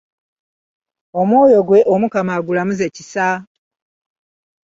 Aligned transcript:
Omwoyo 1.19 1.59
gwe 1.67 1.79
Omukama 1.93 2.31
agulamuze 2.39 2.85
kisa! 2.95 3.27